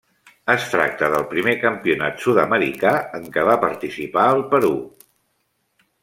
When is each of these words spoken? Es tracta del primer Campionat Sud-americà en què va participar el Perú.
Es 0.51 0.63
tracta 0.69 1.09
del 1.15 1.25
primer 1.33 1.51
Campionat 1.65 2.23
Sud-americà 2.23 2.93
en 3.17 3.27
què 3.35 3.43
va 3.51 3.57
participar 3.67 4.23
el 4.37 4.41
Perú. 4.55 4.73